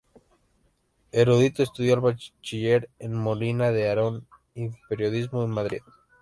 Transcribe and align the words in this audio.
Erudito, 1.11 1.61
estudió 1.61 1.93
el 1.93 1.99
bachiller 1.99 2.89
en 2.97 3.13
Molina 3.13 3.71
de 3.71 3.87
Aragón 3.87 4.25
y 4.55 4.69
periodismo 4.89 5.43
en 5.43 5.51
Madrid. 5.51 5.81